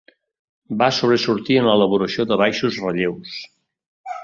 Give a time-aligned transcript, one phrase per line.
[0.79, 3.39] Va sobresortir en l'elaboració de baixos relleus.